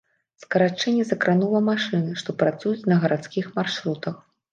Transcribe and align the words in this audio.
Скарачэнне 0.43 1.03
закранула 1.09 1.59
машыны, 1.67 2.15
што 2.21 2.35
працуюць 2.39 2.87
на 2.93 2.97
гарадскіх 3.05 3.53
маршрутах. 3.59 4.17